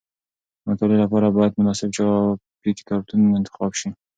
د 0.61 0.61
مطالعې 0.69 0.97
لپاره 1.03 1.27
باید 1.37 1.57
مناسب 1.59 1.89
چاپي 1.95 2.71
کتابونه 2.79 3.35
انتخاب 3.39 3.71
شي. 3.79 3.89